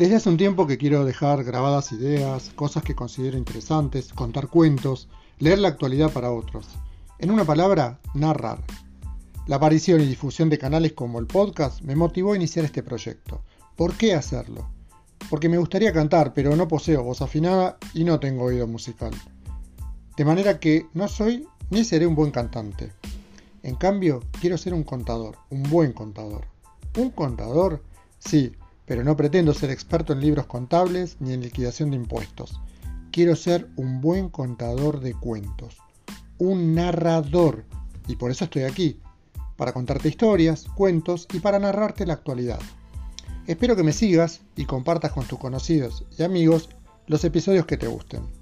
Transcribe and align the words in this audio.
Desde 0.00 0.16
hace 0.16 0.30
un 0.30 0.38
tiempo 0.38 0.66
que 0.66 0.78
quiero 0.78 1.04
dejar 1.04 1.44
grabadas 1.44 1.92
ideas, 1.92 2.52
cosas 2.54 2.82
que 2.82 2.94
considero 2.94 3.36
interesantes, 3.36 4.14
contar 4.14 4.48
cuentos, 4.48 5.10
leer 5.38 5.58
la 5.58 5.68
actualidad 5.68 6.10
para 6.10 6.32
otros. 6.32 6.68
En 7.18 7.30
una 7.30 7.44
palabra, 7.44 8.00
narrar. 8.14 8.64
La 9.46 9.56
aparición 9.56 10.00
y 10.00 10.06
difusión 10.06 10.48
de 10.48 10.56
canales 10.56 10.94
como 10.94 11.18
el 11.18 11.26
podcast 11.26 11.82
me 11.82 11.96
motivó 11.96 12.32
a 12.32 12.36
iniciar 12.36 12.64
este 12.64 12.82
proyecto. 12.82 13.42
¿Por 13.76 13.92
qué 13.92 14.14
hacerlo? 14.14 14.70
Porque 15.28 15.50
me 15.50 15.58
gustaría 15.58 15.92
cantar, 15.92 16.32
pero 16.32 16.56
no 16.56 16.66
poseo 16.66 17.02
voz 17.02 17.20
afinada 17.20 17.76
y 17.92 18.04
no 18.04 18.18
tengo 18.20 18.44
oído 18.44 18.66
musical. 18.66 19.12
De 20.16 20.24
manera 20.24 20.58
que 20.60 20.86
no 20.94 21.08
soy 21.08 21.46
ni 21.68 21.84
seré 21.84 22.06
un 22.06 22.14
buen 22.14 22.30
cantante. 22.30 22.90
En 23.62 23.74
cambio, 23.74 24.22
quiero 24.40 24.56
ser 24.56 24.72
un 24.72 24.82
contador, 24.82 25.36
un 25.50 25.62
buen 25.64 25.92
contador. 25.92 26.46
¿Un 26.96 27.10
contador? 27.10 27.84
Sí, 28.18 28.52
pero 28.90 29.04
no 29.04 29.16
pretendo 29.16 29.54
ser 29.54 29.70
experto 29.70 30.12
en 30.12 30.20
libros 30.20 30.46
contables 30.46 31.16
ni 31.20 31.32
en 31.32 31.42
liquidación 31.42 31.90
de 31.90 31.96
impuestos. 31.96 32.60
Quiero 33.12 33.36
ser 33.36 33.68
un 33.76 34.00
buen 34.00 34.28
contador 34.28 34.98
de 34.98 35.14
cuentos, 35.14 35.76
un 36.38 36.74
narrador, 36.74 37.64
y 38.08 38.16
por 38.16 38.32
eso 38.32 38.46
estoy 38.46 38.64
aquí, 38.64 38.98
para 39.56 39.72
contarte 39.72 40.08
historias, 40.08 40.64
cuentos 40.74 41.28
y 41.32 41.38
para 41.38 41.60
narrarte 41.60 42.04
la 42.04 42.14
actualidad. 42.14 42.58
Espero 43.46 43.76
que 43.76 43.84
me 43.84 43.92
sigas 43.92 44.40
y 44.56 44.64
compartas 44.64 45.12
con 45.12 45.24
tus 45.24 45.38
conocidos 45.38 46.04
y 46.18 46.24
amigos 46.24 46.68
los 47.06 47.22
episodios 47.22 47.66
que 47.66 47.76
te 47.76 47.86
gusten. 47.86 48.39